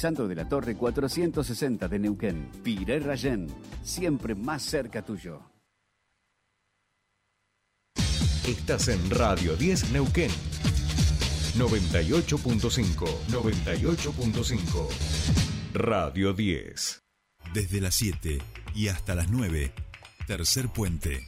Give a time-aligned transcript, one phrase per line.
[0.00, 2.48] Santo de la Torre 460 de Neuquén.
[2.62, 3.48] Piré Rayén,
[3.82, 5.40] siempre más cerca tuyo.
[8.46, 10.30] Estás en Radio 10 Neuquén.
[11.56, 14.88] 98.5, 98.5.
[15.74, 17.00] Radio 10.
[17.52, 18.38] Desde las 7
[18.76, 19.72] y hasta las 9.
[20.28, 21.26] Tercer puente.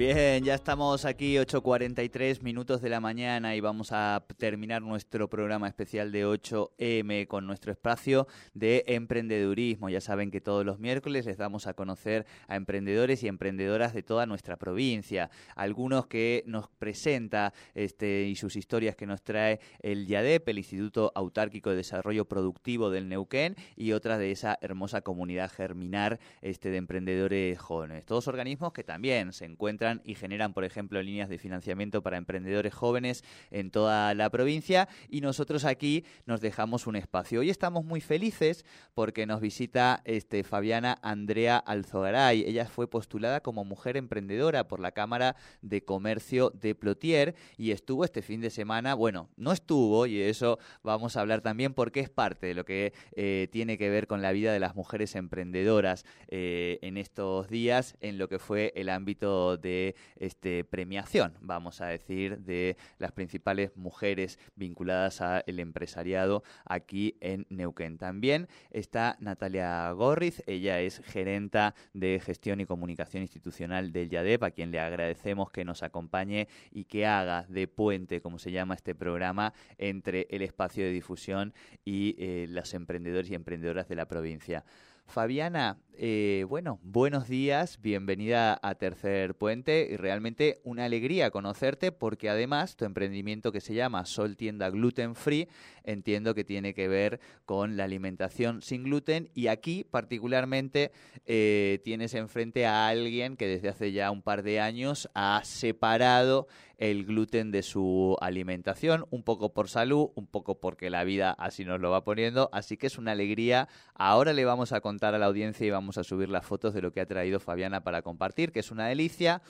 [0.00, 5.68] Bien, ya estamos aquí 8.43 minutos de la mañana y vamos a terminar nuestro programa
[5.68, 9.90] especial de 8M con nuestro espacio de emprendedurismo.
[9.90, 14.02] Ya saben que todos los miércoles les damos a conocer a emprendedores y emprendedoras de
[14.02, 15.28] toda nuestra provincia.
[15.54, 21.12] Algunos que nos presenta este, y sus historias que nos trae el YADEP, el Instituto
[21.14, 26.78] Autárquico de Desarrollo Productivo del Neuquén, y otras de esa hermosa comunidad germinar este, de
[26.78, 28.06] emprendedores jóvenes.
[28.06, 32.72] Todos organismos que también se encuentran y generan, por ejemplo, líneas de financiamiento para emprendedores
[32.72, 37.40] jóvenes en toda la provincia y nosotros aquí nos dejamos un espacio.
[37.40, 42.44] Hoy estamos muy felices porque nos visita este, Fabiana Andrea Alzogaray.
[42.46, 48.04] Ella fue postulada como mujer emprendedora por la Cámara de Comercio de Plotier y estuvo
[48.04, 52.10] este fin de semana, bueno, no estuvo y eso vamos a hablar también porque es
[52.10, 56.04] parte de lo que eh, tiene que ver con la vida de las mujeres emprendedoras
[56.28, 59.79] eh, en estos días en lo que fue el ámbito de
[60.16, 67.98] este, premiación, vamos a decir, de las principales mujeres vinculadas al empresariado aquí en Neuquén.
[67.98, 74.50] También está Natalia Gorriz, ella es gerenta de gestión y comunicación institucional del YADEP, a
[74.50, 78.94] quien le agradecemos que nos acompañe y que haga de puente, como se llama este
[78.94, 81.52] programa, entre el espacio de difusión
[81.84, 84.64] y eh, los emprendedores y emprendedoras de la provincia.
[85.10, 92.30] Fabiana, eh, bueno, buenos días, bienvenida a Tercer Puente y realmente una alegría conocerte porque
[92.30, 95.48] además tu emprendimiento que se llama Sol Tienda Gluten Free
[95.84, 100.92] entiendo que tiene que ver con la alimentación sin gluten y aquí particularmente
[101.26, 106.46] eh, tienes enfrente a alguien que desde hace ya un par de años ha separado
[106.78, 111.62] el gluten de su alimentación, un poco por salud, un poco porque la vida así
[111.66, 113.68] nos lo va poniendo, así que es una alegría.
[113.94, 116.82] Ahora le vamos a contar a la audiencia y vamos a subir las fotos de
[116.82, 119.42] lo que ha traído Fabiana para compartir, que es una delicia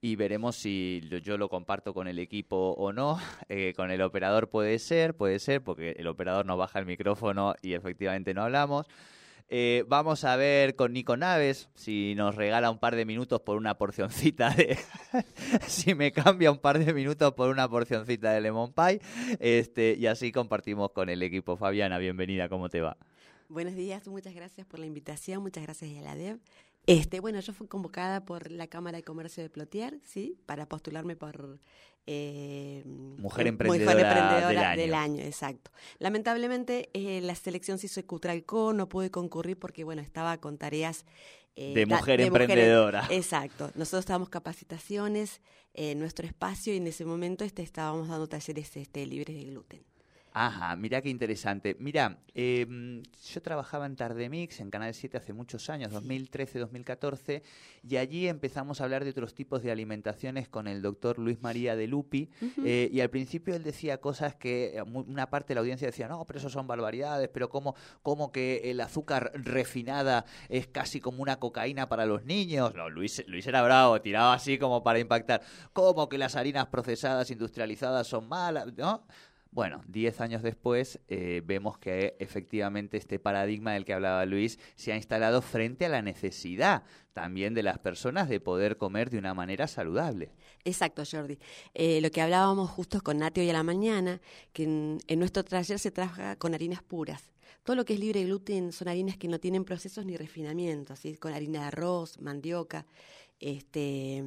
[0.00, 3.18] y veremos si yo lo comparto con el equipo o no.
[3.50, 7.54] Eh, con el operador puede ser, puede ser, porque el operador nos baja el micrófono
[7.62, 8.86] y efectivamente no hablamos.
[9.48, 13.56] Eh, vamos a ver con Nico Naves si nos regala un par de minutos por
[13.56, 14.76] una porcioncita de.
[15.66, 19.00] si me cambia un par de minutos por una porcioncita de lemon pie.
[19.40, 21.56] Este, y así compartimos con el equipo.
[21.56, 22.98] Fabiana, bienvenida, ¿cómo te va?
[23.48, 26.38] Buenos días, muchas gracias por la invitación, muchas gracias a la DEV.
[26.86, 30.38] Este, bueno, yo fui convocada por la Cámara de Comercio de Plotier, ¿sí?
[30.44, 31.58] Para postularme por...
[32.06, 35.22] Eh, mujer emprendedora, del, año.
[35.22, 35.70] exacto.
[35.98, 40.58] Lamentablemente eh, la selección se hizo en Cutralcó, no pude concurrir porque, bueno, estaba con
[40.58, 41.06] tareas...
[41.56, 43.06] Eh, de mujer emprendedora.
[43.10, 43.70] exacto.
[43.74, 45.40] Nosotros estábamos capacitaciones
[45.72, 49.97] en nuestro espacio y en ese momento este, estábamos dando talleres este, libres de gluten.
[50.40, 51.76] Ajá, mira qué interesante.
[51.80, 57.42] Mira, em, yo trabajaba en Tardemix, en Canal 7 hace muchos años, 2013-2014,
[57.82, 61.74] y allí empezamos a hablar de otros tipos de alimentaciones con el doctor Luis María
[61.74, 62.30] de Lupi,
[62.64, 66.06] eh, y al principio él decía cosas que eh, una parte de la audiencia decía,
[66.06, 67.74] no, pero eso son barbaridades, pero ¿cómo,
[68.04, 72.72] cómo que el azúcar refinada es casi como una cocaína para los niños?
[72.76, 75.42] No, Luis, Luis era bravo, tiraba así como para impactar.
[75.72, 78.72] ¿Cómo que las harinas procesadas, industrializadas son malas?
[78.76, 79.04] ¿No?
[79.50, 84.92] Bueno, diez años después eh, vemos que efectivamente este paradigma del que hablaba Luis se
[84.92, 86.82] ha instalado frente a la necesidad
[87.14, 90.30] también de las personas de poder comer de una manera saludable.
[90.64, 91.38] Exacto, Jordi.
[91.74, 94.20] Eh, lo que hablábamos justo con Nati hoy a la mañana,
[94.52, 97.30] que en, nuestro taller se trabaja con harinas puras.
[97.64, 100.92] Todo lo que es libre de gluten son harinas que no tienen procesos ni refinamiento,
[100.92, 102.86] así con harina de arroz, mandioca,
[103.40, 104.22] este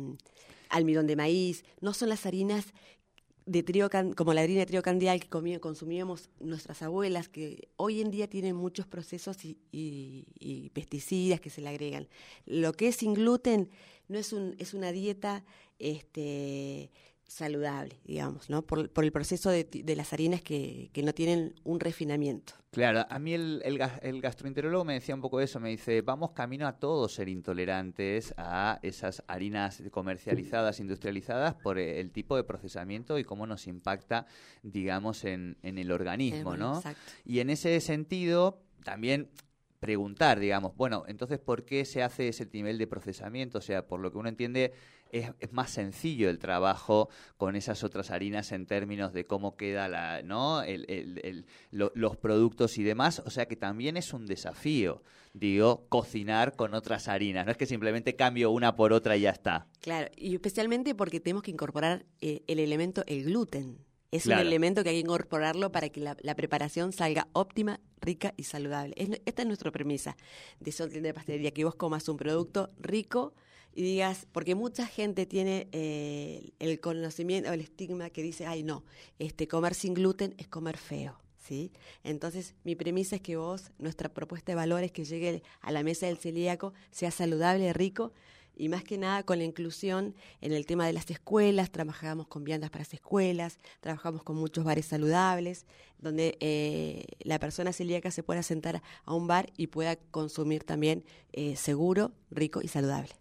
[0.69, 2.73] almidón de maíz, no son las harinas
[3.45, 8.11] de trigo, como la harina de trigo candial que consumíamos nuestras abuelas, que hoy en
[8.11, 12.07] día tienen muchos procesos y, pesticidas que se le agregan.
[12.45, 13.69] Lo que es sin gluten
[14.07, 15.43] no es, un, es una dieta
[15.79, 16.91] este,
[17.31, 18.61] saludable, digamos, ¿no?
[18.61, 22.53] Por, por el proceso de, de las harinas que, que, no tienen un refinamiento.
[22.71, 26.31] Claro, a mí el, el, el, gastroenterólogo me decía un poco eso, me dice, vamos
[26.31, 33.17] camino a todos ser intolerantes a esas harinas comercializadas, industrializadas, por el tipo de procesamiento
[33.17, 34.25] y cómo nos impacta,
[34.61, 36.77] digamos, en, en el organismo, ¿no?
[36.77, 37.11] Exacto.
[37.23, 39.29] Y en ese sentido, también
[39.81, 43.57] preguntar, digamos, bueno, entonces, ¿por qué se hace ese nivel de procesamiento?
[43.57, 44.73] O sea, por lo que uno entiende,
[45.11, 49.87] es, es, más sencillo el trabajo con esas otras harinas en términos de cómo queda
[49.87, 50.61] la, ¿no?
[50.63, 53.21] El, el, el, lo, los productos y demás.
[53.25, 55.03] O sea que también es un desafío,
[55.33, 57.45] digo, cocinar con otras harinas.
[57.45, 59.67] No es que simplemente cambio una por otra y ya está.
[59.81, 63.77] Claro, y especialmente porque tenemos que incorporar eh, el elemento, el gluten.
[64.11, 64.41] Es Claro.
[64.41, 68.43] un elemento que hay que incorporarlo para que la, la preparación salga óptima, rica y
[68.43, 68.93] saludable.
[68.97, 70.17] Es, esta es nuestra premisa
[70.59, 73.33] de Sol de Pastelería, que vos comas un producto rico
[73.73, 78.63] y digas, porque mucha gente tiene eh, el conocimiento o el estigma que dice, ay
[78.63, 78.83] no,
[79.19, 81.17] este comer sin gluten es comer feo.
[81.37, 81.71] ¿Sí?
[82.03, 85.81] Entonces, mi premisa es que vos, nuestra propuesta de valor es que llegue a la
[85.81, 88.13] mesa del celíaco, sea saludable, rico,
[88.55, 92.43] y más que nada con la inclusión en el tema de las escuelas, trabajamos con
[92.43, 95.65] viandas para las escuelas, trabajamos con muchos bares saludables,
[95.97, 101.03] donde eh, la persona celíaca se pueda sentar a un bar y pueda consumir también
[101.33, 103.20] eh, seguro, rico y saludable.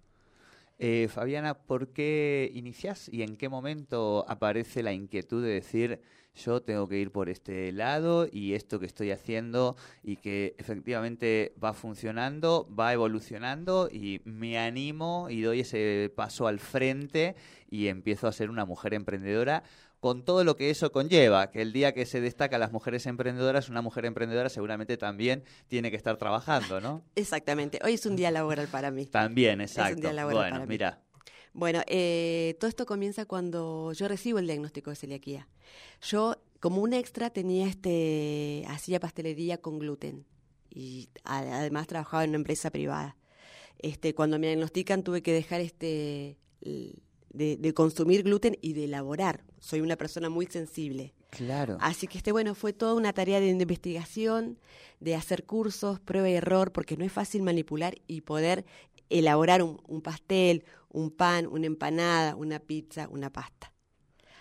[0.83, 6.01] Eh, Fabiana, ¿por qué iniciás y en qué momento aparece la inquietud de decir
[6.35, 11.55] yo tengo que ir por este lado y esto que estoy haciendo y que efectivamente
[11.63, 17.37] va funcionando, va evolucionando y me animo y doy ese paso al frente
[17.69, 19.65] y empiezo a ser una mujer emprendedora
[20.01, 23.69] con todo lo que eso conlleva, que el día que se destaca las mujeres emprendedoras,
[23.69, 27.03] una mujer emprendedora seguramente también tiene que estar trabajando, ¿no?
[27.17, 29.07] Exactamente, hoy es un día laboral para mí.
[29.07, 30.01] También, exacto.
[30.01, 30.71] día laboral bueno, para mí.
[30.71, 31.01] mira.
[31.53, 35.49] Bueno, eh, todo esto comienza cuando yo recibo el diagnóstico de celiaquía.
[36.01, 40.25] Yo, como un extra, tenía este, hacía pastelería con gluten
[40.71, 43.17] y a- además trabajaba en una empresa privada.
[43.79, 46.39] Este, cuando me diagnostican tuve que dejar este
[47.31, 49.45] de, de consumir gluten y de elaborar.
[49.59, 51.15] Soy una persona muy sensible.
[51.31, 51.77] Claro.
[51.81, 54.59] Así que este bueno fue toda una tarea de investigación,
[54.99, 58.65] de hacer cursos, prueba y error, porque no es fácil manipular y poder
[59.09, 63.73] elaborar un, un pastel, un pan, una empanada, una pizza, una pasta.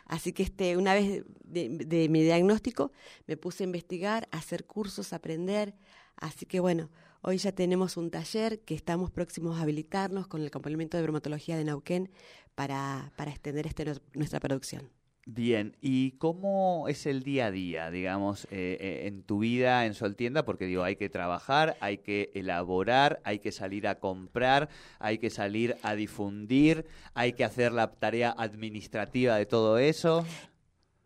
[0.05, 2.91] Así que este, una vez de, de- de mi diagnóstico
[3.27, 5.75] me puse a investigar, a hacer cursos, a aprender.
[6.15, 6.89] Así que bueno,
[7.21, 11.57] hoy ya tenemos un taller que estamos próximos a habilitarnos con el complemento de bromatología
[11.57, 12.09] de Nauquén
[12.55, 14.89] para, para extender este, nuestra producción.
[15.31, 19.93] Bien, ¿y cómo es el día a día, digamos, eh, eh, en tu vida en
[19.93, 20.43] Soltienda?
[20.43, 25.29] Porque digo, hay que trabajar, hay que elaborar, hay que salir a comprar, hay que
[25.29, 30.25] salir a difundir, hay que hacer la tarea administrativa de todo eso.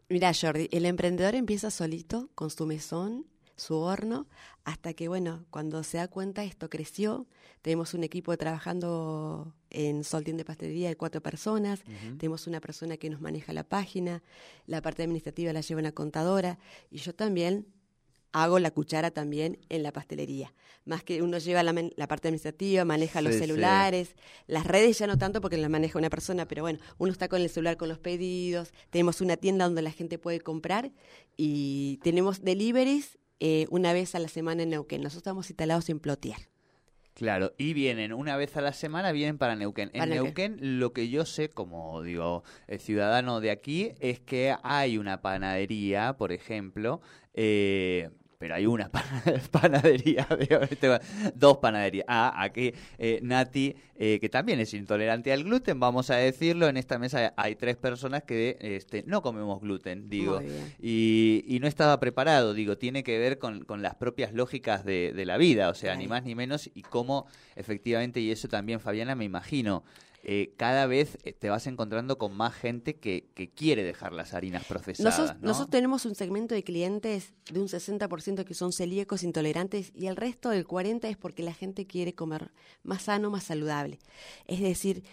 [0.08, 4.28] Mira, Jordi, el emprendedor empieza solito con su mesón, su horno,
[4.64, 7.28] hasta que, bueno, cuando se da cuenta esto creció.
[7.62, 11.82] Tenemos un equipo trabajando en Soltín de Pastelería de cuatro personas.
[12.18, 14.22] Tenemos una persona que nos maneja la página.
[14.68, 16.60] La parte administrativa la lleva una contadora.
[16.92, 17.68] Y yo también
[18.34, 20.54] hago la cuchara también en la pastelería.
[20.86, 23.40] Más que uno lleva la, la parte administrativa, maneja los sí.
[23.40, 24.16] celulares,
[24.48, 27.42] las redes ya no tanto porque las maneja una persona, pero bueno, uno está con
[27.42, 30.92] el celular con los pedidos, tenemos una tienda donde la gente puede comprar
[31.38, 35.02] y tenemos deliveries eh, una vez a la semana en Neuquén.
[35.02, 36.50] Nosotros estamos instalados en Plotier.
[37.14, 39.92] Claro, y vienen una vez a la semana, vienen para Neuquén.
[39.94, 40.54] En Para Neuquén.
[40.54, 45.22] Neuquén lo que yo sé como, digo, eh, ciudadano de aquí es que hay una
[45.22, 47.02] panadería, por ejemplo,
[47.36, 49.22] eh, pero hay una pana-
[49.52, 50.28] panadería,
[50.70, 51.00] este,
[51.36, 52.06] dos panaderías.
[52.08, 56.78] Ah, aquí eh, Nati, eh, que también es intolerante al gluten, vamos a decirlo, en
[56.78, 60.40] esta mesa hay tres personas que este, no comemos gluten, digo.
[60.82, 65.14] Y, y no estaba preparado, digo, tiene que ver con, con las propias lógicas de,
[65.14, 67.26] de la vida, o sea, ni más ni menos, y cómo
[67.56, 69.84] efectivamente, y eso también, Fabiana, me imagino,
[70.26, 74.34] eh, cada vez eh, te vas encontrando con más gente que, que quiere dejar las
[74.34, 75.48] harinas procesadas, Nosotros, ¿no?
[75.50, 80.16] nosotros tenemos un segmento de clientes de un 60% que son celíacos, intolerantes, y el
[80.16, 82.52] resto del 40% es porque la gente quiere comer
[82.84, 84.00] más sano, más saludable.
[84.48, 85.04] Es decir,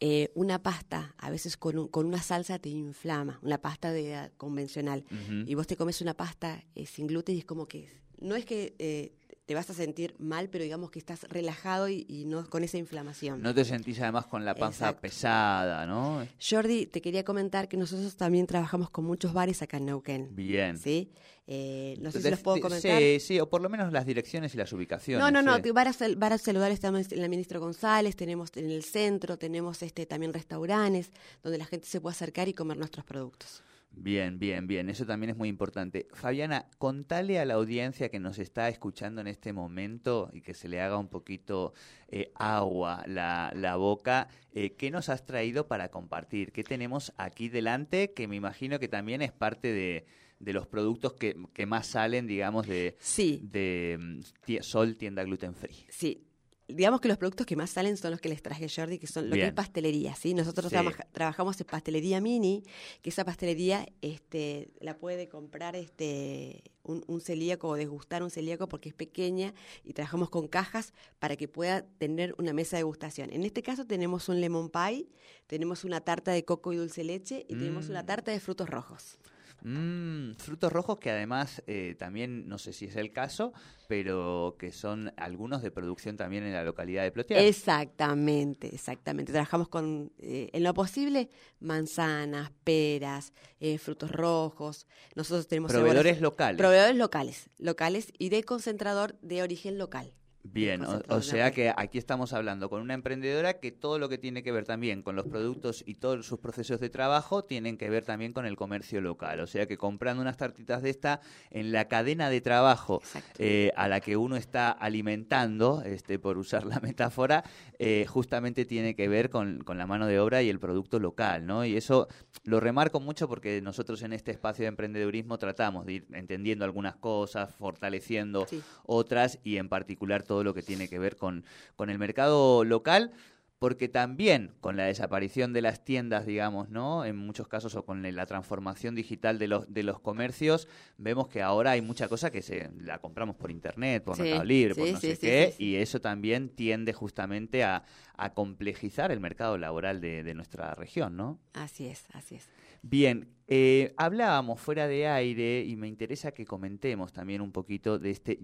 [0.00, 4.14] eh, una pasta, a veces con, un- con una salsa te inflama, una pasta de,
[4.16, 5.04] ah, convencional,
[5.46, 7.88] y vos te comes una pasta eh, sin gluten y es como que,
[8.20, 9.12] no es que eh,
[9.46, 12.78] te vas a sentir mal, pero digamos que estás relajado y, y no con esa
[12.78, 13.42] inflamación.
[13.42, 15.02] No te sentís además con la panza Exacto.
[15.02, 16.26] pesada, ¿no?
[16.40, 20.34] Jordi, te quería comentar que nosotros también trabajamos con muchos bares acá en Neuquén.
[20.34, 20.78] Bien.
[20.78, 21.10] ¿Sí?
[21.48, 22.98] Eh, no sé si los puedo comentar.
[23.00, 25.20] Sí, sí, o por lo menos las direcciones y las ubicaciones.
[25.22, 25.72] No, no, no, sí.
[25.72, 30.32] bares, bares saludables estamos en la Ministro González, tenemos en el centro, tenemos este también
[30.32, 31.10] restaurantes
[31.42, 33.62] donde la gente se puede acercar y comer nuestros productos.
[33.94, 34.88] Bien, bien, bien.
[34.88, 36.08] Eso también es muy importante.
[36.14, 40.68] Fabiana, contale a la audiencia que nos está escuchando en este momento y que se
[40.68, 41.74] le haga un poquito
[42.08, 46.52] eh, agua la, la boca, eh, ¿qué nos has traído para compartir?
[46.52, 48.12] ¿Qué tenemos aquí delante?
[48.12, 50.06] Que me imagino que también es parte de,
[50.40, 55.54] de los productos que, que más salen, digamos, de, Sí, de mm, Sol Tienda Gluten
[55.54, 55.86] Free.
[55.88, 56.26] sí.
[56.74, 59.24] Digamos que los productos que más salen son los que les traje Jordi, que son
[59.26, 59.48] lo que Bien.
[59.48, 60.34] es pastelería, ¿sí?
[60.34, 60.76] Nosotros Sí.
[61.12, 62.62] trabajamos en pastelería mini,
[63.02, 68.68] que esa pastelería este, la puede comprar este, un, un celíaco o degustar un celíaco
[68.68, 73.30] porque es pequeña y trabajamos con cajas para que pueda tener una mesa de degustación.
[73.32, 75.08] En este caso tenemos un lemon pie,
[75.46, 78.06] tenemos una tarta de coco y dulce leche y tenemos una Mm.
[78.06, 79.18] tarta de frutos rojos.
[79.64, 83.52] Mm, frutos rojos que además eh, también, no sé si es el caso,
[83.86, 87.40] pero que son algunos de producción también en la localidad de Plotier.
[87.40, 89.30] Exactamente, exactamente.
[89.30, 94.86] Trabajamos con, eh, en lo posible, manzanas, peras, eh, frutos rojos.
[95.14, 96.58] Nosotros tenemos Proveedores locales.
[96.58, 100.12] Proveedores locales, locales y de concentrador de origen local.
[100.44, 104.42] Bien, o, sea que aquí estamos hablando con una emprendedora que todo lo que tiene
[104.42, 108.04] que ver también con los productos y todos sus procesos de trabajo tienen que ver
[108.04, 109.40] también con el comercio local.
[109.40, 111.20] O sea que comprando unas tartitas de esta
[111.50, 113.02] en la cadena de trabajo
[113.38, 117.44] eh, a la que uno está alimentando, este, por usar la metáfora,
[117.78, 121.46] eh, justamente tiene que ver con, con la mano de obra y el producto local,
[121.46, 121.64] ¿no?
[121.64, 122.08] Y eso
[122.44, 126.96] lo remarco mucho porque nosotros en este espacio de emprendedurismo tratamos de ir entendiendo algunas
[126.96, 128.62] cosas, fortaleciendo Sí.
[128.84, 131.44] otras y en particular todo lo que tiene que ver con,
[131.76, 133.12] con el mercado local.
[133.58, 137.04] Porque también con la desaparición de las tiendas, digamos, ¿no?
[137.04, 140.66] En muchos casos, o con la transformación digital de los, de los comercios,
[140.98, 144.44] vemos que ahora hay mucha cosa que se la compramos por internet, por Sí, Mercado
[144.44, 147.84] Libre, por no sí, sé qué, y eso también tiende justamente a,
[148.16, 151.38] a complejizar el mercado laboral de, de nuestra región, ¿no?
[151.52, 152.48] Así es, así es.
[152.82, 158.10] Bien, eh, hablábamos fuera de aire y me interesa que comentemos también un poquito de
[158.10, 158.40] este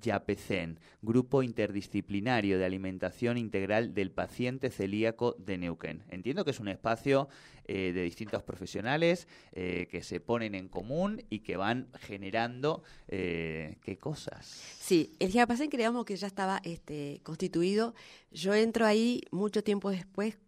[0.00, 6.04] GIAPCEN, Grupo Interdisciplinario de Alimentación Integral del Paciente Celíaco de Neuquén.
[6.08, 7.28] Entiendo que es un espacio
[7.64, 13.76] eh, de distintos profesionales eh, que se ponen en común y que van generando eh,
[13.82, 14.46] qué cosas.
[14.46, 17.94] Sí, el Giapacén creíamos que ya estaba este, constituido.
[18.30, 20.38] Yo entro ahí mucho tiempo después,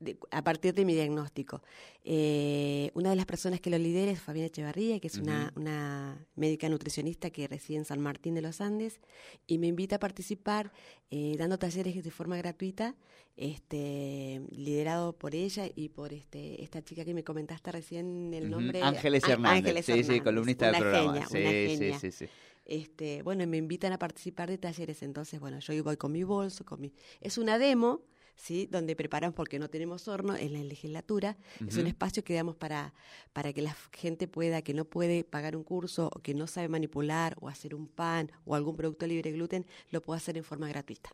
[0.00, 1.62] de- a partir de mi diagnóstico.
[2.04, 6.24] Eh, una de las personas que lo lidera es Fabiana Echevarría, que es una, una
[6.36, 9.00] médica nutricionista que reside en San Martín de los Andes,
[9.46, 10.72] y me invita a participar
[11.10, 12.94] eh, dando talleres de forma gratuita,
[13.36, 18.82] este, liderado por ella y por este, esta chica que me comentaste recién el nombre.
[18.82, 19.58] Ángeles Á- Hernández.
[19.58, 21.12] Ángeles sí, sí, columnista del una programa.
[21.12, 21.98] genia, sí, una genia.
[21.98, 22.26] sí, sí.
[22.64, 26.64] Este, bueno, me invitan a participar de talleres, entonces, bueno, yo voy con mi bolso,
[26.64, 26.92] con mi...
[27.20, 28.00] Es una demo,
[28.36, 28.68] ¿sí?
[28.70, 32.94] Donde preparamos, porque no tenemos horno, en la legislatura, es un espacio que damos para,
[33.32, 36.68] para que la gente pueda, que no puede pagar un curso, o que no sabe
[36.68, 40.44] manipular, o hacer un pan, o algún producto libre de gluten, lo pueda hacer en
[40.44, 41.10] forma gratuita.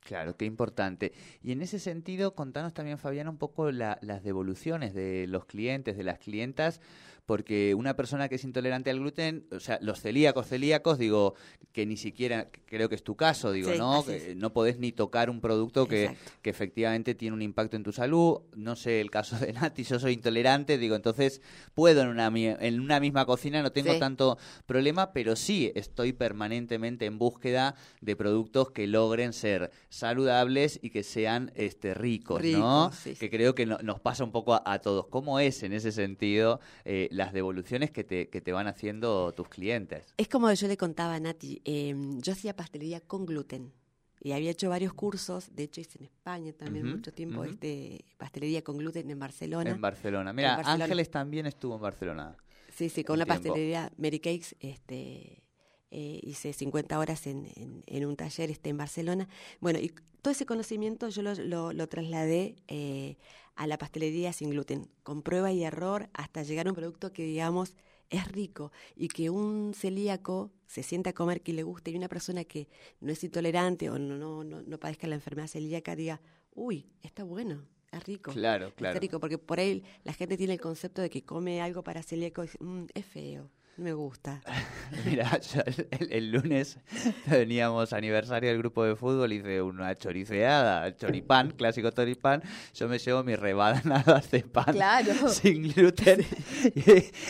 [0.00, 1.12] Claro, qué importante.
[1.42, 5.96] Y en ese sentido, contanos también, Fabiana, un poco la- las devoluciones de los clientes,
[5.96, 6.80] de las clientas,
[7.26, 11.34] porque una persona que es intolerante al gluten, o sea, los celíacos, celíacos, digo,
[11.72, 14.04] que ni siquiera, creo que es tu caso, digo, Sí, ¿no?
[14.04, 17.92] Que no podés ni tocar un producto que, que efectivamente tiene un impacto en tu
[17.92, 18.38] salud.
[18.54, 21.42] No sé, el caso de Nati, yo soy intolerante, digo, entonces
[21.74, 23.98] puedo en una, en una misma cocina, no tengo Sí.
[24.00, 30.90] tanto problema, pero sí estoy permanentemente en búsqueda de productos que logren ser saludables y
[30.90, 32.92] que sean este, ricos, ¿no?
[32.92, 33.18] Sí, sí.
[33.18, 35.06] Que creo que no- nos pasa un poco a, a todos.
[35.08, 39.48] ¿Cómo es en ese sentido eh, las devoluciones que te, que te van haciendo tus
[39.48, 40.04] clientes?
[40.16, 43.72] Es como yo le contaba a Nati, eh, yo hacía pastelería con gluten.
[44.20, 48.62] Y había hecho varios cursos, de hecho hice en España también mucho tiempo este pastelería
[48.64, 49.70] con gluten en Barcelona.
[49.70, 50.32] En Barcelona.
[50.32, 50.84] Mira, Barcelona.
[50.84, 52.36] Ángeles también estuvo en Barcelona.
[52.74, 53.32] Sí, sí, con tiempo.
[53.34, 55.42] pastelería Mary Cakes, este,
[55.90, 59.28] eh, hice 50 horas en, en- en un taller este, en Barcelona.
[59.60, 59.92] Bueno, y
[60.22, 63.16] todo ese conocimiento yo lo, lo- lo trasladé eh,
[63.56, 67.24] a la pastelería sin gluten, con prueba y error, hasta llegar a un producto que,
[67.24, 67.74] digamos,
[68.10, 72.08] es rico y que un celíaco se sienta a comer que le guste y una
[72.08, 72.68] persona que
[73.00, 76.20] no es intolerante o no, no, no, no padezca la enfermedad celíaca diga,
[76.54, 78.30] uy, está bueno, es rico.
[78.32, 79.00] Claro, Está claro.
[79.00, 82.42] rico, porque por ahí la gente tiene el concepto de que come algo para celíaco
[82.44, 83.50] y dice, "Mm, es feo.
[83.78, 84.42] Me gusta.
[85.04, 86.78] Mira, yo el, el lunes
[87.28, 92.42] teníamos aniversario del grupo de fútbol, hice una choriceada, choripán, clásico choripán.
[92.74, 95.28] Yo me llevo mis rebanadas de pan Claro.
[95.28, 96.24] sin gluten.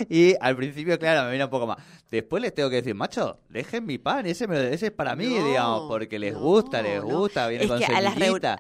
[0.09, 1.79] Y, y al principio, claro, me viene un poco más.
[2.11, 5.26] Después les tengo que decir, macho, dejen mi pan, ese, me ese es para mí,
[5.26, 7.09] No, digamos, porque les no, gusta, les no.
[7.19, 8.17] gusta, viene es con que a las,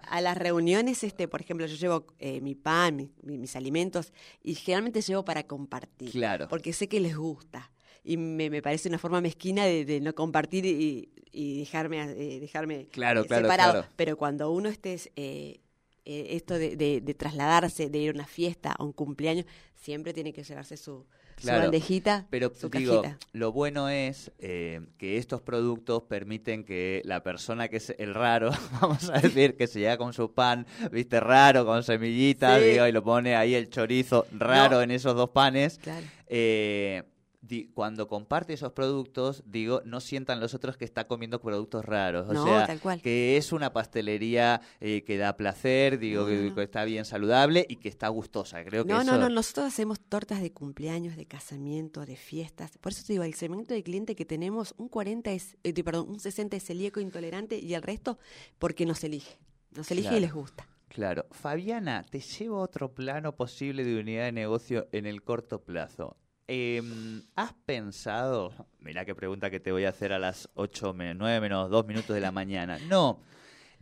[0.08, 4.12] a las reuniones, este, por ejemplo, yo llevo eh, mi pan, mi- mis alimentos,
[4.42, 6.10] y generalmente llevo para compartir.
[6.10, 6.48] Claro.
[6.48, 7.70] Porque sé que les gusta.
[8.08, 12.38] Y me, me parece una forma mezquina de, de no compartir y, y dejarme, eh,
[12.40, 13.72] dejarme Claro, eh, claro, separado.
[13.72, 13.88] claro.
[13.96, 15.60] Pero cuando uno esté, eh,
[16.04, 19.44] eh, esto de, de- de trasladarse, de ir a una fiesta, a un cumpleaños,
[19.74, 21.04] siempre tiene que llevarse su,
[21.44, 23.18] bandejita, Pero su digo, cajita.
[23.32, 28.50] lo bueno es eh, que estos productos permiten que la persona que es el raro,
[28.80, 32.68] vamos a decir, que se llega con su pan, viste, raro, con semillitas, Sí.
[32.70, 34.82] digo, y lo pone ahí el chorizo raro No.
[34.82, 36.06] en esos dos panes, Claro.
[36.28, 37.02] eh,
[37.46, 42.28] di- cuando comparte esos productos, digo, no sientan los otros que está comiendo productos raros.
[42.28, 43.00] O No, sea, tal cual.
[43.02, 47.66] que es una pastelería eh, que da placer, digo, No, que, no, está bien saludable
[47.68, 48.64] y que está gustosa.
[48.64, 49.12] Creo que No, eso...
[49.12, 52.76] no, no, nosotros hacemos tortas de cumpleaños, de casamiento, de fiestas.
[52.78, 56.08] Por eso te digo, el segmento de cliente que tenemos, un 40 es, eh, perdón,
[56.08, 58.18] un 60 es celíaco intolerante y el resto
[58.58, 59.38] porque nos elige.
[59.74, 60.16] Nos elige Claro.
[60.18, 60.68] y les gusta.
[60.88, 61.26] Claro.
[61.30, 66.16] Fabiana, te llevo a otro plano posible de unidad de negocio en el corto plazo.
[66.48, 71.16] Em, ¿Has pensado, mira qué pregunta que te voy a hacer a las 8, menos
[71.18, 72.78] 9 menos 2 minutos de la mañana?
[72.88, 73.20] No,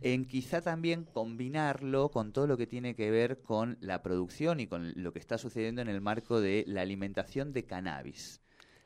[0.01, 4.67] en quizá también combinarlo con todo lo que tiene que ver con la producción y
[4.67, 8.41] con lo que está sucediendo en el marco de la alimentación de cannabis.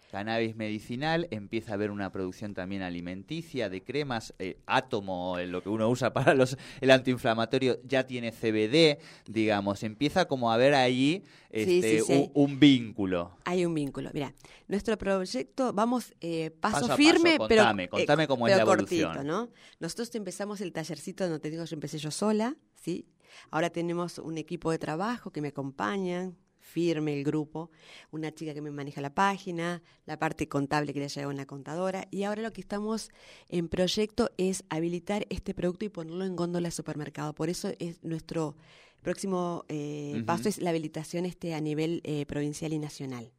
[0.10, 5.62] Cannabis medicinal, empieza a haber una producción también alimenticia de cremas, eh, átomo, eh, lo
[5.62, 10.74] que uno usa para los el antiinflamatorio, ya tiene CBD, digamos, empieza como a haber
[10.74, 12.32] ahí Sí, este, sí, sí.
[12.36, 13.32] Un, un vínculo.
[13.44, 14.12] Hay un vínculo.
[14.14, 14.36] Mira,
[14.68, 17.64] nuestro proyecto, vamos eh, paso, firme, paso, pero.
[17.64, 19.14] contame, contame cómo es la evolución.
[19.14, 19.50] cortito, ¿no?
[19.80, 23.08] Nosotros empezamos el tallercito, no te digo, yo empecé yo sola, ¿sí?
[23.50, 26.38] Ahora tenemos un equipo de trabajo que me acompañan,
[26.70, 27.72] firme el grupo,
[28.12, 32.08] una chica que me maneja la página, la parte contable que le lleva una contadora,
[32.12, 33.10] y ahora lo que estamos
[33.50, 37.34] en proyecto es habilitar este producto y ponerlo en góndola supermercado.
[37.34, 38.56] Por eso es nuestro
[39.02, 43.32] próximo eh, paso es la habilitación este a nivel eh, provincial y nacional.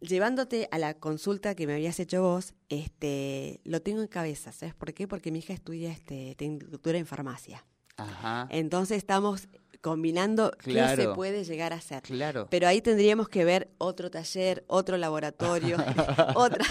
[0.00, 4.74] Llevándote a la consulta que me habías hecho vos, este, lo tengo en cabeza, ¿sabes
[4.74, 5.06] por qué?
[5.06, 7.64] Porque mi hija estudia este, tecnicatura en farmacia.
[7.96, 8.48] Ajá.
[8.50, 9.48] Entonces estamos
[9.82, 11.14] combinando qué se Claro.
[11.14, 12.02] puede llegar a hacer.
[12.04, 12.46] Claro.
[12.50, 15.76] Pero ahí tendríamos que ver otro taller, otro laboratorio,
[16.36, 16.64] otra,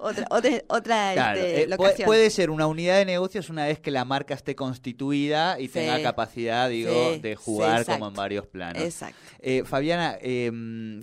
[0.00, 2.06] otra, otra, otra Claro, este, eh, locación.
[2.06, 5.74] puede ser una unidad de negocios una vez que la marca esté constituida y Sí.
[5.74, 8.82] tenga capacidad, digo, Sí, de jugar como en varios planos.
[8.82, 9.16] Exacto.
[9.38, 10.50] Eh, Fabiana, eh,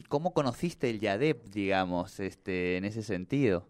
[0.10, 3.66] ¿cómo conociste el YADEP, digamos, este, en ese sentido?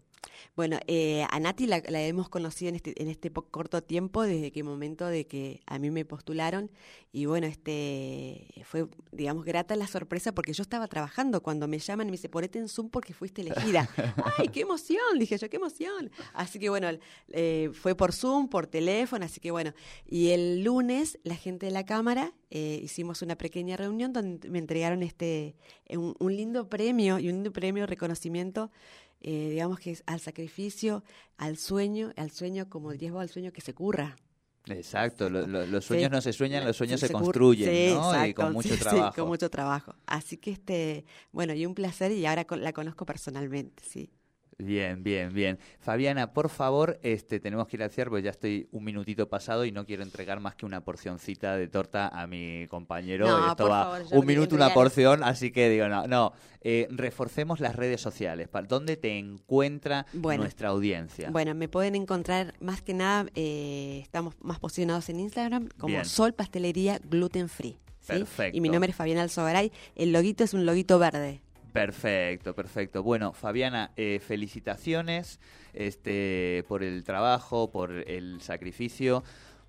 [0.54, 4.52] Bueno, eh, a Nati la, la hemos conocido en este, en este corto tiempo, desde
[4.52, 6.70] que momento de que a mí me postularon.
[7.12, 12.08] Y bueno, este fue, digamos, grata la sorpresa porque yo estaba trabajando cuando me llaman
[12.08, 13.88] y me dice, ponete en Zoom porque fuiste elegida.
[14.38, 15.18] ¡Ay, qué emoción!
[15.18, 16.10] Dije yo, qué emoción.
[16.34, 16.88] Así que bueno,
[17.30, 19.72] eh, fue por Zoom, por teléfono, así que bueno.
[20.06, 24.58] Y el lunes, la gente de la Cámara, eh, hicimos una pequeña reunión donde me
[24.58, 25.56] entregaron este
[25.88, 28.70] un, un lindo premio y un lindo premio reconocimiento
[29.20, 31.02] eh, digamos que es al sacrificio,
[31.36, 34.16] al sueño, al sueño como llevo al sueño que se curra.
[34.68, 36.10] Exacto, lo- lo- los sueños Sí.
[36.16, 38.26] no se sueñan, los sueños se, construyen, Sí, ¿no?
[38.26, 39.14] y con mucho sí, sí, trabajo.
[39.14, 39.94] con mucho trabajo.
[40.06, 44.10] Así que este, bueno, y un placer y ahora con- la conozco personalmente, sí.
[44.58, 45.58] Bien, bien, bien.
[45.80, 49.66] Fabiana, por favor, este, tenemos que ir al cierre, porque ya estoy un minutito pasado
[49.66, 53.26] y no quiero entregar más que una porcioncita de torta a mi compañero.
[53.28, 56.32] No, Esto por va favor, un minuto, una porción, así que digo, no, no.
[56.62, 58.48] Eh, reforcemos las redes sociales.
[58.48, 60.44] ¿Para ¿Dónde te encuentra Bueno.
[60.44, 61.30] nuestra audiencia?
[61.30, 66.04] Bueno, me pueden encontrar más que nada, eh, estamos más posicionados en Instagram como Bien.
[66.06, 67.78] Sol Pastelería Gluten Free.
[68.00, 68.08] ¿sí?
[68.08, 68.56] Perfecto.
[68.56, 69.70] Y mi nombre es Fabiana Alzogaray.
[69.94, 71.42] El loguito es un loguito verde.
[71.76, 73.02] Perfecto, perfecto.
[73.02, 75.40] Bueno, Fabiana, eh, felicitaciones
[75.74, 79.22] este, por el trabajo, por el sacrificio,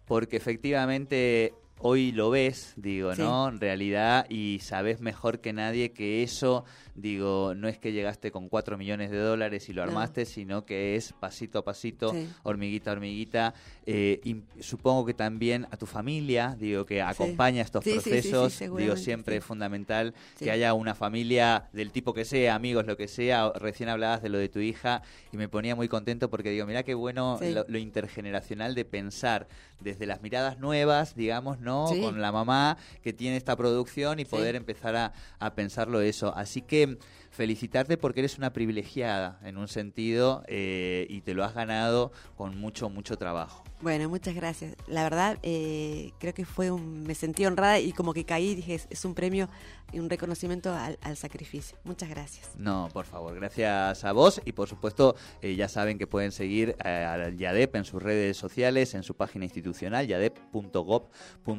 [0.05, 3.21] porque efectivamente hoy lo ves, digo, Sí.
[3.21, 3.49] ¿no?
[3.49, 8.49] En realidad, y sabes mejor que nadie que eso, digo, no es que llegaste con
[8.49, 9.89] cuatro millones de dólares y lo No.
[9.91, 12.27] armaste, sino que es pasito a pasito, Sí.
[12.43, 13.53] hormiguita a hormiguita.
[13.85, 18.95] Eh, y supongo que también a tu familia, digo, que acompaña estos Sí, procesos, digo,
[18.95, 23.51] siempre es fundamental que haya una familia del tipo que sea, amigos, lo que sea.
[23.55, 26.83] Recién hablabas de lo de tu hija y me ponía muy contento porque digo, mira
[26.83, 29.47] qué bueno lo, lo intergeneracional de pensar
[29.79, 31.87] desde las miradas nuevas, digamos, ¿no?
[31.89, 32.01] Sí.
[32.01, 34.31] Con la mamá que tiene esta producción y Sí.
[34.31, 36.33] poder empezar a, a pensarlo eso.
[36.35, 36.97] Así que
[37.29, 42.57] felicitarte porque eres una privilegiada en un sentido eh, y te lo has ganado con
[42.59, 43.63] mucho, mucho trabajo.
[43.81, 44.75] Bueno, muchas gracias.
[44.87, 48.73] La verdad, eh, creo que fue un, me sentí honrada y como que caí dije,
[48.73, 49.49] es, es un premio
[49.93, 51.77] y un reconocimiento al, al sacrificio.
[51.83, 52.49] Muchas gracias.
[52.57, 56.75] No, por favor, gracias a vos y por supuesto eh, ya saben que pueden seguir
[56.83, 61.56] eh, al YADEP en sus redes sociales, en su página institucional yadep.gov.ar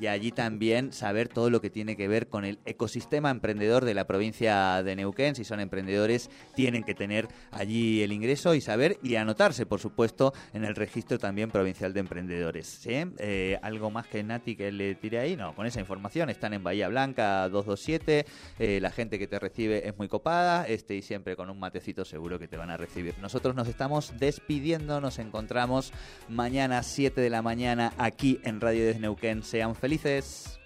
[0.00, 3.94] y allí también saber todo lo que tiene que ver con el ecosistema emprendedor de
[3.94, 5.34] la provincia de Neuquén.
[5.34, 10.32] Si son emprendedores tienen que tener allí el ingreso y saber y anotarse, por supuesto,
[10.52, 12.66] en el registro también provincial de emprendedores.
[12.66, 12.94] ¿sí?
[13.18, 15.36] Eh, ¿Algo más que Nati que le tire ahí?
[15.36, 18.26] No, con esa información están en Bahía Blanca 227,
[18.58, 22.04] eh, la gente que te recibe es muy copada este, y siempre con un matecito
[22.04, 23.14] seguro que te van a recibir.
[23.20, 25.92] Nosotros nos estamos despidiendo, nos encontramos
[26.28, 29.42] mañana 7 de la mañana aquí en Radio Desneuquén.
[29.42, 30.60] Sean felices.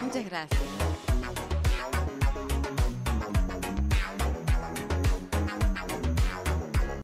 [0.00, 0.60] Muchas gracias.